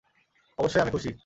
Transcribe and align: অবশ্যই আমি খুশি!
অবশ্যই 0.57 0.81
আমি 0.81 0.91
খুশি! 0.91 1.11